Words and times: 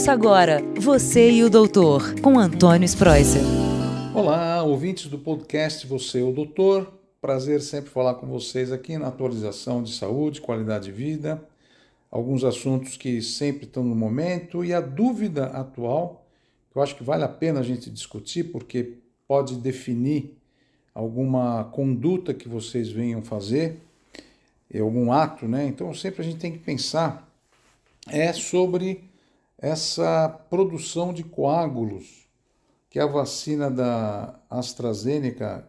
Ouça 0.00 0.12
agora 0.12 0.62
Você 0.80 1.30
e 1.30 1.44
o 1.44 1.50
Doutor, 1.50 2.18
com 2.22 2.38
Antônio 2.38 2.86
Spreuser. 2.86 3.42
Olá, 4.14 4.62
ouvintes 4.62 5.08
do 5.08 5.18
podcast 5.18 5.86
Você 5.86 6.20
e 6.20 6.22
o 6.22 6.32
Doutor. 6.32 6.90
Prazer 7.20 7.60
sempre 7.60 7.90
falar 7.90 8.14
com 8.14 8.26
vocês 8.26 8.72
aqui 8.72 8.96
na 8.96 9.08
atualização 9.08 9.82
de 9.82 9.92
saúde, 9.92 10.40
qualidade 10.40 10.86
de 10.86 10.92
vida, 10.92 11.46
alguns 12.10 12.44
assuntos 12.44 12.96
que 12.96 13.20
sempre 13.20 13.66
estão 13.66 13.84
no 13.84 13.94
momento 13.94 14.64
e 14.64 14.72
a 14.72 14.80
dúvida 14.80 15.48
atual, 15.48 16.24
que 16.72 16.78
eu 16.78 16.82
acho 16.82 16.96
que 16.96 17.04
vale 17.04 17.24
a 17.24 17.28
pena 17.28 17.60
a 17.60 17.62
gente 17.62 17.90
discutir, 17.90 18.44
porque 18.44 18.94
pode 19.28 19.56
definir 19.56 20.34
alguma 20.94 21.64
conduta 21.64 22.32
que 22.32 22.48
vocês 22.48 22.88
venham 22.88 23.20
fazer, 23.20 23.78
algum 24.74 25.12
ato, 25.12 25.46
né? 25.46 25.66
Então 25.66 25.92
sempre 25.92 26.22
a 26.22 26.24
gente 26.24 26.38
tem 26.38 26.52
que 26.52 26.58
pensar 26.58 27.30
é 28.08 28.32
sobre 28.32 29.09
essa 29.60 30.28
produção 30.48 31.12
de 31.12 31.22
coágulos 31.22 32.26
que 32.88 32.98
a 32.98 33.06
vacina 33.06 33.70
da 33.70 34.40
AstraZeneca, 34.48 35.68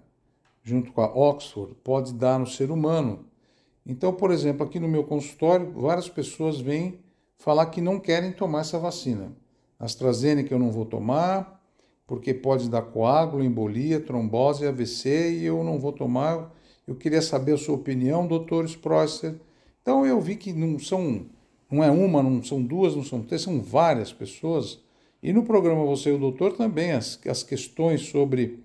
junto 0.63 0.93
com 0.93 1.02
a 1.02 1.13
Oxford, 1.13 1.75
pode 1.83 2.13
dar 2.13 2.39
no 2.39 2.47
ser 2.47 2.71
humano. 2.71 3.25
Então, 3.85 4.13
por 4.13 4.31
exemplo, 4.31 4.66
aqui 4.66 4.80
no 4.80 4.88
meu 4.88 5.03
consultório, 5.03 5.73
várias 5.73 6.07
pessoas 6.07 6.59
vêm 6.59 6.99
falar 7.35 7.66
que 7.66 7.81
não 7.81 7.99
querem 7.99 8.31
tomar 8.31 8.61
essa 8.61 8.80
vacina. 8.80 9.33
AstraZeneca 9.77 10.53
eu 10.53 10.59
não 10.59 10.71
vou 10.71 10.85
tomar, 10.85 11.61
porque 12.08 12.33
pode 12.33 12.69
dar 12.69 12.83
coágulo, 12.83 13.44
embolia, 13.44 13.99
trombose, 13.99 14.66
AVC 14.66 15.39
e 15.39 15.45
eu 15.45 15.63
não 15.63 15.77
vou 15.77 15.91
tomar. 15.91 16.53
Eu 16.88 16.95
queria 16.95 17.21
saber 17.21 17.53
a 17.53 17.58
sua 17.58 17.75
opinião, 17.75 18.25
doutor 18.25 18.63
Sprosser. 18.66 19.35
Então 19.81 20.05
eu 20.05 20.21
vi 20.21 20.38
que 20.38 20.53
não 20.53 20.80
são 20.80 21.25
não 21.71 21.84
é 21.84 21.89
uma, 21.89 22.21
não 22.21 22.43
são 22.43 22.61
duas, 22.61 22.95
não 22.95 23.03
são 23.03 23.23
três, 23.23 23.41
são 23.41 23.61
várias 23.61 24.11
pessoas. 24.11 24.80
E 25.23 25.31
no 25.31 25.43
programa 25.43 25.85
Você 25.85 26.09
e 26.09 26.13
o 26.13 26.20
Doutor 26.20 26.53
também 26.53 26.91
as, 26.91 27.20
as 27.25 27.44
questões 27.44 28.02
sobre 28.02 28.64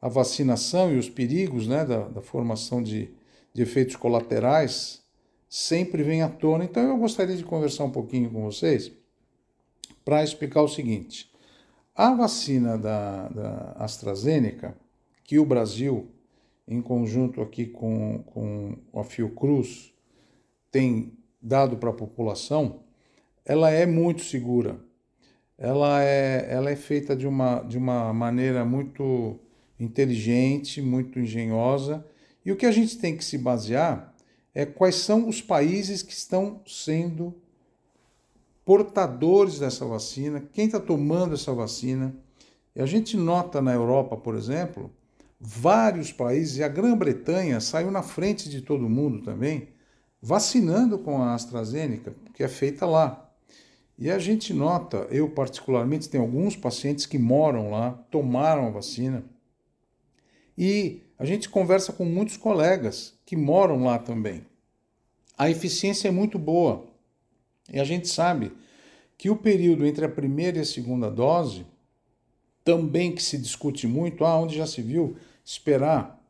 a 0.00 0.08
vacinação 0.08 0.92
e 0.92 0.98
os 0.98 1.08
perigos 1.08 1.66
né, 1.66 1.84
da, 1.84 2.08
da 2.08 2.20
formação 2.20 2.82
de, 2.82 3.10
de 3.52 3.62
efeitos 3.62 3.96
colaterais 3.96 5.02
sempre 5.48 6.02
vem 6.02 6.22
à 6.22 6.28
tona. 6.28 6.64
Então 6.64 6.82
eu 6.82 6.96
gostaria 6.96 7.36
de 7.36 7.44
conversar 7.44 7.84
um 7.84 7.90
pouquinho 7.90 8.30
com 8.30 8.42
vocês 8.42 8.92
para 10.04 10.22
explicar 10.22 10.62
o 10.62 10.68
seguinte. 10.68 11.30
A 11.94 12.14
vacina 12.14 12.78
da, 12.78 13.28
da 13.28 13.72
AstraZeneca, 13.78 14.76
que 15.24 15.38
o 15.38 15.44
Brasil, 15.44 16.08
em 16.66 16.80
conjunto 16.80 17.42
aqui 17.42 17.66
com, 17.66 18.22
com 18.26 18.76
a 18.94 19.04
Fiocruz, 19.04 19.92
tem 20.70 21.17
dado 21.40 21.76
para 21.76 21.90
a 21.90 21.94
população, 21.94 22.80
ela 23.44 23.70
é 23.70 23.86
muito 23.86 24.22
segura. 24.22 24.78
Ela 25.56 26.02
é, 26.04 26.46
ela 26.50 26.70
é 26.70 26.76
feita 26.76 27.16
de 27.16 27.26
uma, 27.26 27.60
de 27.60 27.76
uma 27.76 28.12
maneira 28.12 28.64
muito 28.64 29.38
inteligente, 29.78 30.80
muito 30.80 31.18
engenhosa. 31.18 32.04
E 32.44 32.52
o 32.52 32.56
que 32.56 32.66
a 32.66 32.70
gente 32.70 32.98
tem 32.98 33.16
que 33.16 33.24
se 33.24 33.38
basear 33.38 34.14
é 34.54 34.64
quais 34.66 34.96
são 34.96 35.28
os 35.28 35.40
países 35.40 36.02
que 36.02 36.12
estão 36.12 36.60
sendo 36.66 37.34
portadores 38.64 39.58
dessa 39.58 39.86
vacina, 39.86 40.46
quem 40.52 40.66
está 40.66 40.78
tomando 40.78 41.34
essa 41.34 41.52
vacina. 41.54 42.14
E 42.76 42.82
a 42.82 42.86
gente 42.86 43.16
nota 43.16 43.62
na 43.62 43.72
Europa, 43.72 44.16
por 44.16 44.34
exemplo, 44.34 44.90
vários 45.40 46.12
países, 46.12 46.58
e 46.58 46.62
a 46.62 46.68
Grã-Bretanha 46.68 47.60
saiu 47.60 47.90
na 47.90 48.02
frente 48.02 48.48
de 48.48 48.60
todo 48.60 48.88
mundo 48.88 49.22
também, 49.22 49.68
vacinando 50.20 50.98
com 50.98 51.22
a 51.22 51.34
AstraZeneca, 51.34 52.14
que 52.34 52.42
é 52.42 52.48
feita 52.48 52.86
lá. 52.86 53.30
E 53.96 54.10
a 54.10 54.18
gente 54.18 54.52
nota, 54.52 55.06
eu 55.10 55.28
particularmente 55.28 56.08
tenho 56.08 56.22
alguns 56.22 56.56
pacientes 56.56 57.06
que 57.06 57.18
moram 57.18 57.70
lá, 57.70 57.92
tomaram 58.10 58.66
a 58.66 58.70
vacina, 58.70 59.24
e 60.56 61.02
a 61.18 61.24
gente 61.24 61.48
conversa 61.48 61.92
com 61.92 62.04
muitos 62.04 62.36
colegas 62.36 63.14
que 63.24 63.36
moram 63.36 63.84
lá 63.84 63.98
também. 63.98 64.44
A 65.36 65.48
eficiência 65.48 66.08
é 66.08 66.10
muito 66.10 66.36
boa. 66.36 66.84
E 67.72 67.78
a 67.78 67.84
gente 67.84 68.08
sabe 68.08 68.52
que 69.16 69.30
o 69.30 69.36
período 69.36 69.86
entre 69.86 70.04
a 70.04 70.08
primeira 70.08 70.58
e 70.58 70.62
a 70.62 70.64
segunda 70.64 71.10
dose, 71.10 71.64
também 72.64 73.14
que 73.14 73.22
se 73.22 73.38
discute 73.38 73.86
muito, 73.86 74.24
ah, 74.24 74.40
onde 74.40 74.56
já 74.56 74.66
se 74.66 74.82
viu 74.82 75.16
esperar 75.44 76.20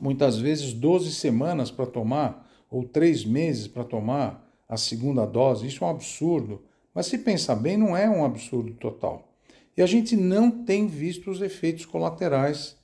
muitas 0.00 0.38
vezes 0.38 0.72
12 0.72 1.12
semanas 1.12 1.70
para 1.70 1.86
tomar 1.86 2.41
ou 2.72 2.82
três 2.82 3.22
meses 3.22 3.68
para 3.68 3.84
tomar 3.84 4.50
a 4.66 4.78
segunda 4.78 5.26
dose, 5.26 5.66
isso 5.66 5.84
é 5.84 5.86
um 5.86 5.90
absurdo. 5.90 6.62
Mas 6.94 7.06
se 7.06 7.18
pensar 7.18 7.54
bem, 7.54 7.76
não 7.76 7.94
é 7.94 8.08
um 8.08 8.24
absurdo 8.24 8.72
total. 8.72 9.28
E 9.76 9.82
a 9.82 9.86
gente 9.86 10.16
não 10.16 10.50
tem 10.50 10.86
visto 10.86 11.30
os 11.30 11.42
efeitos 11.42 11.84
colaterais 11.84 12.76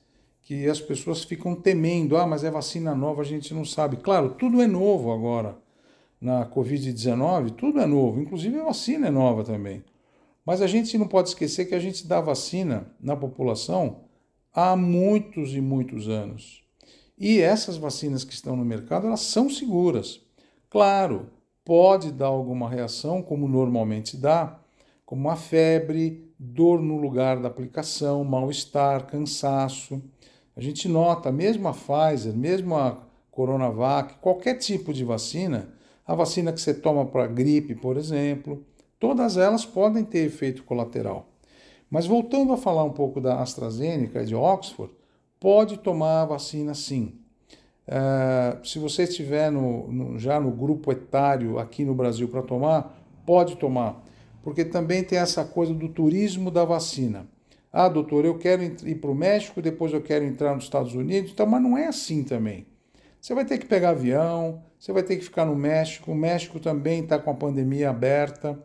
que 0.43 0.67
as 0.67 0.79
pessoas 0.79 1.23
ficam 1.23 1.55
temendo. 1.55 2.15
Ah, 2.17 2.27
mas 2.27 2.43
é 2.43 2.51
vacina 2.51 2.93
nova, 2.93 3.21
a 3.21 3.25
gente 3.25 3.51
não 3.51 3.65
sabe. 3.65 3.97
Claro, 3.97 4.35
tudo 4.35 4.61
é 4.61 4.67
novo 4.67 5.11
agora. 5.11 5.57
Na 6.21 6.45
Covid-19, 6.45 7.51
tudo 7.51 7.79
é 7.79 7.87
novo, 7.87 8.21
inclusive 8.21 8.59
a 8.59 8.65
vacina 8.65 9.07
é 9.07 9.11
nova 9.11 9.43
também. 9.43 9.83
Mas 10.45 10.61
a 10.61 10.67
gente 10.67 10.97
não 10.97 11.07
pode 11.07 11.29
esquecer 11.29 11.65
que 11.65 11.75
a 11.75 11.79
gente 11.79 12.05
dá 12.05 12.21
vacina 12.21 12.91
na 12.99 13.15
população 13.15 14.01
há 14.53 14.75
muitos 14.75 15.55
e 15.55 15.61
muitos 15.61 16.07
anos. 16.07 16.63
E 17.19 17.41
essas 17.41 17.75
vacinas 17.75 18.23
que 18.23 18.33
estão 18.33 18.55
no 18.55 18.63
mercado, 18.63 19.07
elas 19.07 19.19
são 19.19 19.49
seguras. 19.49 20.21
Claro, 20.69 21.29
pode 21.65 22.13
dar 22.13 22.27
alguma 22.27 22.69
reação, 22.69 23.21
como 23.21 23.45
normalmente 23.45 24.15
dá, 24.15 24.57
como 25.05 25.29
a 25.29 25.35
febre, 25.35 26.31
dor 26.39 26.81
no 26.81 26.95
lugar 26.95 27.41
da 27.41 27.49
aplicação, 27.49 28.23
mal-estar, 28.23 29.05
cansaço. 29.05 30.01
A 30.55 30.61
gente 30.61 30.87
nota, 30.87 31.29
mesmo 31.29 31.67
a 31.67 31.73
Pfizer, 31.73 32.33
mesmo 32.33 32.77
a 32.77 33.03
Coronavac, 33.29 34.15
qualquer 34.21 34.55
tipo 34.55 34.93
de 34.93 35.03
vacina, 35.03 35.73
a 36.07 36.15
vacina 36.15 36.53
que 36.53 36.61
você 36.61 36.73
toma 36.73 37.05
para 37.05 37.27
gripe, 37.27 37.75
por 37.75 37.97
exemplo, 37.97 38.65
todas 38.97 39.35
elas 39.35 39.65
podem 39.65 40.05
ter 40.05 40.19
efeito 40.19 40.63
colateral. 40.63 41.27
Mas 41.89 42.05
voltando 42.05 42.53
a 42.53 42.57
falar 42.57 42.85
um 42.85 42.93
pouco 42.93 43.19
da 43.19 43.41
AstraZeneca 43.41 44.23
e 44.23 44.25
de 44.25 44.35
Oxford, 44.35 44.93
pode 45.39 45.77
tomar 45.77 46.23
a 46.23 46.25
vacina 46.25 46.73
sim. 46.73 47.13
Uh, 47.87 48.65
se 48.67 48.77
você 48.77 49.03
estiver 49.03 49.51
no, 49.51 49.91
no, 49.91 50.19
já 50.19 50.39
no 50.39 50.51
grupo 50.51 50.91
etário 50.91 51.57
aqui 51.57 51.83
no 51.83 51.95
Brasil 51.95 52.27
para 52.27 52.43
tomar, 52.43 53.01
pode 53.25 53.55
tomar, 53.55 54.03
porque 54.43 54.63
também 54.63 55.03
tem 55.03 55.17
essa 55.17 55.43
coisa 55.43 55.73
do 55.73 55.89
turismo 55.89 56.51
da 56.51 56.63
vacina. 56.65 57.27
Ah, 57.71 57.87
doutor, 57.87 58.25
eu 58.25 58.37
quero 58.37 58.63
ir 58.63 58.95
para 58.95 59.11
o 59.11 59.15
México, 59.15 59.61
depois 59.61 59.93
eu 59.93 60.01
quero 60.01 60.25
entrar 60.25 60.55
nos 60.55 60.63
Estados 60.63 60.93
Unidos, 60.93 61.31
então, 61.31 61.45
mas 61.45 61.61
não 61.61 61.77
é 61.77 61.87
assim 61.87 62.23
também. 62.23 62.65
Você 63.21 63.33
vai 63.35 63.45
ter 63.45 63.57
que 63.57 63.65
pegar 63.65 63.89
avião, 63.89 64.63
você 64.79 64.93
vai 64.93 65.03
ter 65.03 65.17
que 65.17 65.23
ficar 65.23 65.45
no 65.45 65.55
México, 65.55 66.11
o 66.11 66.15
México 66.15 66.59
também 66.59 67.03
está 67.03 67.19
com 67.19 67.29
a 67.29 67.35
pandemia 67.35 67.89
aberta, 67.89 68.57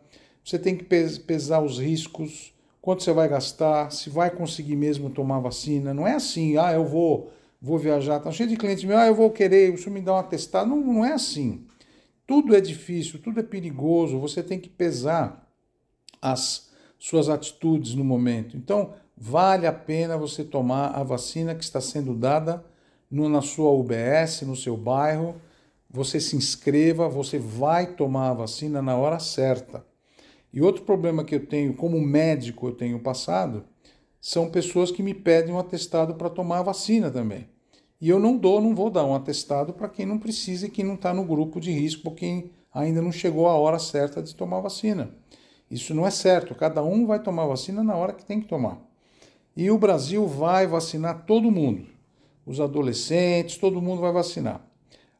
você 0.43 0.57
tem 0.57 0.75
que 0.75 0.83
pesar 0.83 1.61
os 1.61 1.79
riscos, 1.79 2.54
quanto 2.85 3.01
você 3.01 3.11
vai 3.11 3.27
gastar, 3.27 3.91
se 3.91 4.11
vai 4.11 4.29
conseguir 4.29 4.75
mesmo 4.75 5.09
tomar 5.09 5.39
vacina. 5.39 5.91
Não 5.91 6.07
é 6.07 6.13
assim, 6.13 6.55
ah, 6.55 6.71
eu 6.71 6.85
vou, 6.85 7.31
vou 7.59 7.79
viajar, 7.79 8.19
tá 8.19 8.31
cheio 8.31 8.47
de 8.47 8.55
clientes 8.55 8.87
ah, 8.91 9.07
eu 9.07 9.15
vou 9.15 9.31
querer, 9.31 9.73
o 9.73 9.77
senhor 9.77 9.91
me 9.91 10.01
dá 10.01 10.13
um 10.13 10.17
atestado. 10.17 10.69
Não, 10.69 10.77
não 10.77 11.03
é 11.03 11.13
assim. 11.13 11.65
Tudo 12.27 12.55
é 12.55 12.61
difícil, 12.61 13.19
tudo 13.19 13.39
é 13.39 13.43
perigoso, 13.43 14.19
você 14.19 14.43
tem 14.43 14.59
que 14.59 14.69
pesar 14.69 15.49
as 16.21 16.69
suas 16.99 17.27
atitudes 17.27 17.95
no 17.95 18.03
momento. 18.03 18.55
Então, 18.55 18.93
vale 19.17 19.65
a 19.65 19.73
pena 19.73 20.15
você 20.15 20.43
tomar 20.43 20.89
a 20.89 21.01
vacina 21.01 21.55
que 21.55 21.63
está 21.63 21.81
sendo 21.81 22.13
dada 22.13 22.63
no, 23.09 23.27
na 23.27 23.41
sua 23.41 23.71
UBS, 23.71 24.43
no 24.43 24.55
seu 24.55 24.77
bairro. 24.77 25.41
Você 25.89 26.19
se 26.19 26.35
inscreva, 26.35 27.09
você 27.09 27.39
vai 27.39 27.87
tomar 27.95 28.29
a 28.29 28.33
vacina 28.35 28.79
na 28.79 28.95
hora 28.95 29.17
certa. 29.17 29.83
E 30.53 30.61
outro 30.61 30.83
problema 30.83 31.23
que 31.23 31.35
eu 31.35 31.45
tenho, 31.45 31.73
como 31.73 31.99
médico, 31.99 32.67
eu 32.67 32.71
tenho 32.71 32.99
passado, 32.99 33.65
são 34.21 34.49
pessoas 34.49 34.89
que 34.91 35.03
me 35.03 35.13
pedem 35.13 35.53
um 35.53 35.59
atestado 35.59 36.15
para 36.15 36.29
tomar 36.29 36.59
a 36.59 36.63
vacina 36.63 37.11
também. 37.11 37.47
E 37.99 38.09
eu 38.09 38.19
não 38.19 38.37
dou, 38.37 38.59
não 38.59 38.75
vou 38.75 38.89
dar 38.89 39.05
um 39.05 39.15
atestado 39.15 39.73
para 39.73 39.89
quem 39.89 40.05
não 40.05 40.17
precisa 40.17 40.65
e 40.65 40.69
quem 40.69 40.83
não 40.83 40.95
está 40.95 41.13
no 41.13 41.23
grupo 41.23 41.59
de 41.59 41.71
risco, 41.71 42.11
quem 42.11 42.51
ainda 42.73 43.01
não 43.01 43.11
chegou 43.11 43.47
a 43.47 43.55
hora 43.55 43.79
certa 43.79 44.21
de 44.21 44.35
tomar 44.35 44.61
vacina. 44.61 45.09
Isso 45.69 45.93
não 45.93 46.05
é 46.05 46.11
certo. 46.11 46.53
Cada 46.55 46.83
um 46.83 47.05
vai 47.05 47.21
tomar 47.21 47.43
a 47.43 47.47
vacina 47.47 47.83
na 47.83 47.95
hora 47.95 48.13
que 48.13 48.25
tem 48.25 48.41
que 48.41 48.47
tomar. 48.47 48.79
E 49.55 49.71
o 49.71 49.77
Brasil 49.77 50.27
vai 50.27 50.67
vacinar 50.67 51.25
todo 51.25 51.49
mundo. 51.49 51.87
Os 52.45 52.59
adolescentes, 52.59 53.57
todo 53.57 53.81
mundo 53.81 54.01
vai 54.01 54.11
vacinar. 54.11 54.61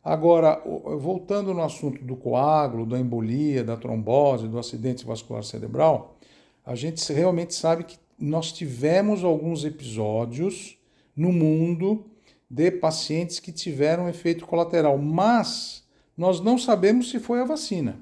Agora, 0.06 0.62
voltando 1.00 1.52
no 1.52 1.63
assunto 1.63 2.04
do 2.04 2.16
coágulo, 2.16 2.86
da 2.86 3.00
embolia, 3.00 3.63
da 3.63 3.75
trombose, 3.75 4.48
do 4.48 4.60
acidente 4.60 5.04
vascular 5.04 5.44
cerebral, 5.44 6.19
a 6.63 6.75
gente 6.75 7.12
realmente 7.12 7.56
sabe 7.56 7.86
que 7.86 7.98
nós 8.19 8.52
tivemos 8.52 9.24
alguns 9.24 9.66
episódios 9.66 10.78
no 11.16 11.31
mundo 11.31 12.06
de 12.48 12.69
pacientes 12.69 13.40
que 13.40 13.52
tiveram 13.52 14.07
efeito 14.07 14.46
colateral, 14.46 14.96
mas 15.00 15.84
nós 16.16 16.40
não 16.40 16.60
sabemos 16.60 17.10
se 17.10 17.18
foi 17.18 17.42
a 17.42 17.46
vacina. 17.46 18.00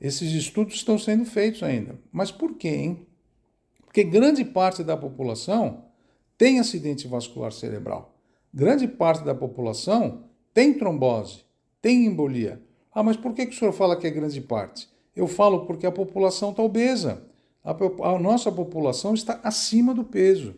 Esses 0.00 0.32
estudos 0.32 0.74
estão 0.74 0.98
sendo 0.98 1.24
feitos 1.24 1.62
ainda. 1.62 1.96
Mas 2.10 2.32
por 2.32 2.56
quê, 2.56 2.70
hein? 2.70 3.06
Porque 3.84 4.02
grande 4.02 4.44
parte 4.44 4.82
da 4.82 4.96
população 4.96 5.84
tem 6.36 6.58
acidente 6.58 7.06
vascular 7.06 7.52
cerebral. 7.52 8.16
Grande 8.52 8.88
parte 8.88 9.22
da 9.22 9.34
população 9.34 10.24
tem 10.52 10.74
trombose, 10.74 11.44
tem 11.80 12.06
embolia. 12.06 12.60
Ah, 12.92 13.02
mas 13.02 13.16
por 13.16 13.32
que, 13.32 13.46
que 13.46 13.54
o 13.54 13.58
senhor 13.58 13.72
fala 13.72 13.96
que 13.96 14.06
é 14.06 14.10
grande 14.10 14.40
parte? 14.40 14.88
Eu 15.14 15.26
falo 15.26 15.66
porque 15.66 15.86
a 15.86 15.92
população 15.92 16.50
está 16.50 16.62
obesa. 16.62 17.22
A, 17.64 17.72
a 17.72 18.18
nossa 18.18 18.50
população 18.50 19.14
está 19.14 19.38
acima 19.42 19.94
do 19.94 20.04
peso. 20.04 20.54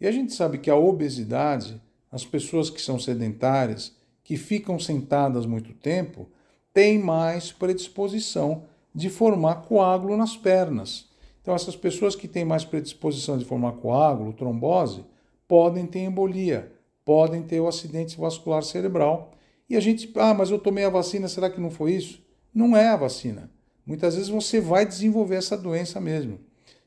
E 0.00 0.06
a 0.06 0.12
gente 0.12 0.32
sabe 0.32 0.58
que 0.58 0.70
a 0.70 0.76
obesidade, 0.76 1.80
as 2.10 2.24
pessoas 2.24 2.70
que 2.70 2.80
são 2.80 2.98
sedentárias, 2.98 3.94
que 4.24 4.36
ficam 4.36 4.78
sentadas 4.78 5.46
muito 5.46 5.72
tempo, 5.74 6.28
têm 6.72 6.98
mais 6.98 7.52
predisposição 7.52 8.64
de 8.94 9.08
formar 9.08 9.62
coágulo 9.62 10.16
nas 10.16 10.36
pernas. 10.36 11.08
Então, 11.42 11.54
essas 11.54 11.76
pessoas 11.76 12.14
que 12.14 12.28
têm 12.28 12.44
mais 12.44 12.64
predisposição 12.64 13.38
de 13.38 13.44
formar 13.44 13.72
coágulo, 13.72 14.32
trombose, 14.32 15.04
podem 15.48 15.86
ter 15.86 16.00
embolia, 16.00 16.72
podem 17.04 17.42
ter 17.42 17.60
o 17.60 17.68
acidente 17.68 18.18
vascular 18.18 18.62
cerebral. 18.62 19.32
E 19.68 19.76
a 19.76 19.80
gente, 19.80 20.10
ah, 20.16 20.34
mas 20.34 20.50
eu 20.50 20.58
tomei 20.58 20.84
a 20.84 20.90
vacina, 20.90 21.28
será 21.28 21.48
que 21.48 21.60
não 21.60 21.70
foi 21.70 21.92
isso? 21.92 22.22
Não 22.52 22.76
é 22.76 22.88
a 22.88 22.96
vacina. 22.96 23.50
Muitas 23.86 24.14
vezes 24.14 24.28
você 24.28 24.60
vai 24.60 24.84
desenvolver 24.84 25.36
essa 25.36 25.56
doença 25.56 26.00
mesmo. 26.00 26.38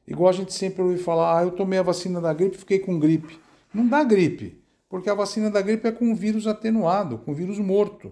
Igual 0.07 0.29
a 0.29 0.33
gente 0.33 0.53
sempre 0.53 0.81
ouve 0.81 0.97
falar, 0.97 1.39
ah, 1.39 1.43
eu 1.43 1.51
tomei 1.51 1.79
a 1.79 1.83
vacina 1.83 2.19
da 2.19 2.33
gripe, 2.33 2.57
fiquei 2.57 2.79
com 2.79 2.99
gripe. 2.99 3.39
Não 3.73 3.87
dá 3.87 4.03
gripe, 4.03 4.61
porque 4.89 5.09
a 5.09 5.13
vacina 5.15 5.49
da 5.49 5.61
gripe 5.61 5.87
é 5.87 5.91
com 5.91 6.13
vírus 6.13 6.45
atenuado, 6.45 7.17
com 7.19 7.33
vírus 7.33 7.57
morto. 7.57 8.11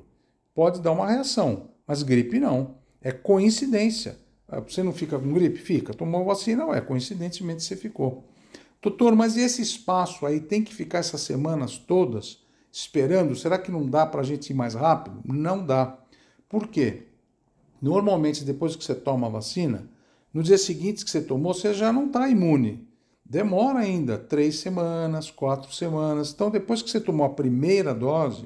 Pode 0.55 0.81
dar 0.81 0.91
uma 0.91 1.09
reação, 1.09 1.69
mas 1.85 2.03
gripe 2.03 2.39
não. 2.39 2.75
É 3.01 3.11
coincidência. 3.11 4.17
Ah, 4.47 4.59
você 4.59 4.81
não 4.83 4.93
fica 4.93 5.17
com 5.19 5.33
gripe? 5.33 5.59
Fica. 5.59 5.93
Tomou 5.93 6.25
vacina? 6.25 6.65
Ué, 6.65 6.81
coincidentemente 6.81 7.63
você 7.63 7.75
ficou. 7.75 8.30
Doutor, 8.81 9.15
mas 9.15 9.35
e 9.37 9.41
esse 9.41 9.61
espaço 9.61 10.25
aí 10.25 10.39
tem 10.39 10.63
que 10.63 10.73
ficar 10.73 10.99
essas 10.99 11.21
semanas 11.21 11.77
todas 11.77 12.39
esperando? 12.71 13.35
Será 13.35 13.59
que 13.59 13.71
não 13.71 13.87
dá 13.87 14.05
para 14.05 14.21
a 14.21 14.23
gente 14.23 14.49
ir 14.49 14.53
mais 14.55 14.73
rápido? 14.73 15.21
Não 15.23 15.63
dá. 15.63 15.99
Por 16.49 16.67
quê? 16.67 17.03
Normalmente, 17.81 18.43
depois 18.43 18.75
que 18.75 18.83
você 18.83 18.95
toma 18.95 19.27
a 19.27 19.29
vacina, 19.29 19.89
no 20.33 20.41
dia 20.41 20.57
seguinte 20.57 21.03
que 21.03 21.11
você 21.11 21.21
tomou, 21.21 21.53
você 21.53 21.73
já 21.73 21.93
não 21.93 22.07
está 22.07 22.27
imune. 22.27 22.87
Demora 23.23 23.79
ainda 23.79 24.17
três 24.17 24.59
semanas, 24.59 25.29
quatro 25.29 25.71
semanas. 25.73 26.31
Então, 26.31 26.49
depois 26.49 26.81
que 26.81 26.89
você 26.89 26.99
tomou 26.99 27.25
a 27.25 27.33
primeira 27.33 27.93
dose, 27.93 28.45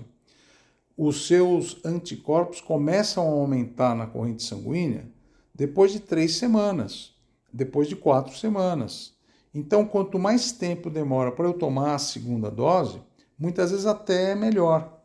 os 0.98 1.28
seus 1.28 1.84
anticorpos 1.84 2.62
começam 2.62 3.24
a 3.24 3.32
aumentar 3.32 3.96
na 3.96 4.06
corrente 4.06 4.44
sanguínea 4.44 5.08
depois 5.54 5.92
de 5.92 6.02
três 6.02 6.36
semanas, 6.36 7.14
depois 7.52 7.88
de 7.88 7.96
quatro 7.96 8.36
semanas. 8.38 9.15
Então, 9.56 9.86
quanto 9.86 10.20
mais 10.20 10.52
tempo 10.52 10.90
demora 10.90 11.32
para 11.32 11.48
eu 11.48 11.54
tomar 11.54 11.96
a 11.96 12.00
segunda 12.00 12.52
dose, 12.52 13.02
muitas 13.40 13.72
vezes 13.72 13.86
até 13.86 14.32
é 14.32 14.36
melhor. 14.36 15.00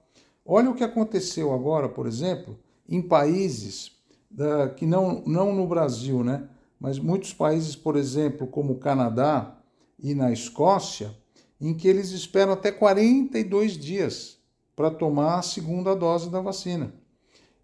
Olha 0.44 0.68
o 0.68 0.74
que 0.74 0.82
aconteceu 0.82 1.54
agora, 1.54 1.88
por 1.88 2.04
exemplo, 2.04 2.58
em 2.88 3.00
países 3.00 3.92
da, 4.28 4.68
que 4.68 4.84
não, 4.84 5.22
não 5.24 5.54
no 5.54 5.68
Brasil, 5.68 6.24
né? 6.24 6.48
mas 6.80 6.98
muitos 6.98 7.32
países, 7.32 7.76
por 7.76 7.94
exemplo, 7.94 8.44
como 8.48 8.72
o 8.72 8.78
Canadá 8.78 9.56
e 9.96 10.16
na 10.16 10.32
Escócia, 10.32 11.14
em 11.60 11.72
que 11.72 11.86
eles 11.86 12.10
esperam 12.10 12.54
até 12.54 12.72
42 12.72 13.78
dias 13.78 14.38
para 14.74 14.90
tomar 14.90 15.38
a 15.38 15.42
segunda 15.42 15.94
dose 15.94 16.28
da 16.28 16.40
vacina. 16.40 16.92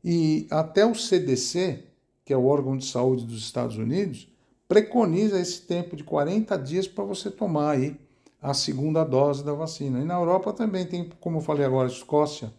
E 0.04 0.46
até 0.50 0.86
o 0.86 0.94
CDC, 0.94 1.82
que 2.24 2.32
é 2.32 2.36
o 2.36 2.44
órgão 2.44 2.76
de 2.76 2.86
saúde 2.86 3.24
dos 3.24 3.42
Estados 3.42 3.76
Unidos, 3.76 4.28
preconiza 4.68 5.40
esse 5.40 5.62
tempo 5.62 5.96
de 5.96 6.04
40 6.04 6.56
dias 6.58 6.88
para 6.88 7.04
você 7.04 7.30
tomar 7.30 7.70
aí 7.72 7.96
a 8.40 8.54
segunda 8.54 9.04
dose 9.04 9.44
da 9.44 9.52
vacina. 9.52 10.00
E 10.00 10.04
na 10.04 10.14
Europa 10.14 10.52
também 10.52 10.86
tem, 10.86 11.10
como 11.20 11.38
eu 11.38 11.42
falei 11.42 11.64
agora, 11.64 11.88
Escócia, 11.88 12.52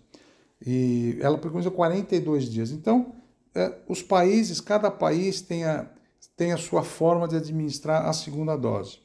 e 0.66 1.18
ela 1.22 1.38
preconiza 1.38 1.70
42 1.70 2.50
dias. 2.50 2.72
Então, 2.72 3.14
é, 3.54 3.74
os 3.88 4.02
países, 4.02 4.60
cada 4.60 4.90
país 4.90 5.42
tem 5.42 5.66
a, 5.66 5.88
tem 6.36 6.52
a 6.52 6.58
sua 6.58 6.84
forma 6.84 7.28
de 7.28 7.36
administrar 7.36 8.06
a 8.06 8.14
segunda 8.14 8.56
dose. 8.56 9.00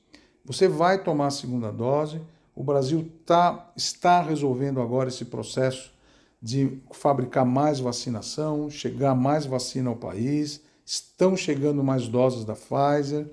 Você 0.44 0.66
vai 0.68 1.02
tomar 1.02 1.28
a 1.28 1.30
segunda 1.30 1.70
dose. 1.70 2.20
O 2.54 2.62
Brasil 2.62 3.10
tá, 3.24 3.72
está 3.76 4.20
resolvendo 4.20 4.80
agora 4.80 5.08
esse 5.08 5.24
processo 5.24 5.92
de 6.40 6.80
fabricar 6.90 7.46
mais 7.46 7.78
vacinação, 7.78 8.68
chegar 8.68 9.14
mais 9.14 9.46
vacina 9.46 9.88
ao 9.88 9.96
país. 9.96 10.60
Estão 10.84 11.36
chegando 11.36 11.82
mais 11.82 12.08
doses 12.08 12.44
da 12.44 12.54
Pfizer, 12.54 13.26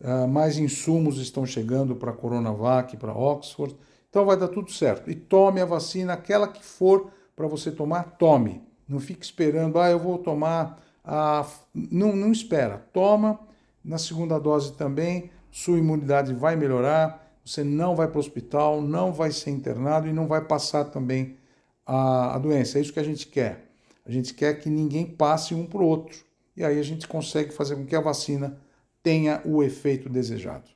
uh, 0.00 0.28
mais 0.28 0.58
insumos 0.58 1.18
estão 1.18 1.44
chegando 1.44 1.96
para 1.96 2.10
a 2.10 2.14
Coronavac, 2.14 2.96
para 2.96 3.12
Oxford. 3.12 3.76
Então 4.08 4.24
vai 4.24 4.36
dar 4.36 4.48
tudo 4.48 4.70
certo. 4.70 5.10
E 5.10 5.14
tome 5.14 5.60
a 5.60 5.64
vacina, 5.64 6.12
aquela 6.12 6.46
que 6.46 6.64
for 6.64 7.10
para 7.34 7.46
você 7.46 7.70
tomar, 7.70 8.16
tome. 8.16 8.62
Não 8.88 9.00
fique 9.00 9.24
esperando, 9.24 9.78
ah, 9.78 9.90
eu 9.90 9.98
vou 9.98 10.18
tomar 10.18 10.80
a. 11.04 11.46
Não, 11.74 12.14
não 12.14 12.30
espera. 12.30 12.78
Toma 12.92 13.40
na 13.84 13.98
segunda 13.98 14.38
dose 14.38 14.72
também, 14.72 15.30
sua 15.50 15.78
imunidade 15.78 16.32
vai 16.32 16.56
melhorar, 16.56 17.24
você 17.44 17.62
não 17.62 17.94
vai 17.94 18.08
para 18.08 18.16
o 18.16 18.20
hospital, 18.20 18.80
não 18.80 19.12
vai 19.12 19.30
ser 19.30 19.50
internado 19.50 20.08
e 20.08 20.12
não 20.12 20.26
vai 20.26 20.40
passar 20.40 20.86
também 20.86 21.36
a, 21.84 22.34
a 22.34 22.38
doença. 22.38 22.78
É 22.78 22.80
isso 22.80 22.92
que 22.92 23.00
a 23.00 23.04
gente 23.04 23.26
quer. 23.26 23.70
A 24.06 24.10
gente 24.10 24.32
quer 24.32 24.58
que 24.58 24.70
ninguém 24.70 25.06
passe 25.06 25.54
um 25.54 25.66
para 25.66 25.82
o 25.82 25.86
outro. 25.86 26.16
E 26.56 26.64
aí 26.64 26.78
a 26.78 26.82
gente 26.82 27.08
consegue 27.08 27.52
fazer 27.52 27.76
com 27.76 27.84
que 27.84 27.96
a 27.96 28.00
vacina 28.00 28.58
tenha 29.02 29.40
o 29.44 29.62
efeito 29.62 30.08
desejado. 30.08 30.70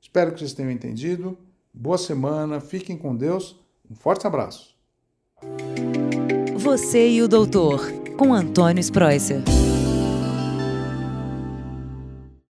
Espero 0.00 0.32
que 0.32 0.40
vocês 0.40 0.52
tenham 0.52 0.70
entendido. 0.70 1.38
Boa 1.72 1.98
semana, 1.98 2.60
fiquem 2.60 2.96
com 2.96 3.14
Deus. 3.14 3.56
Um 3.88 3.94
forte 3.94 4.26
abraço. 4.26 4.74
Você 6.56 7.08
e 7.08 7.22
o 7.22 7.28
doutor, 7.28 7.80
com 8.16 8.34
Antônio 8.34 8.80
Spreuser. 8.80 9.42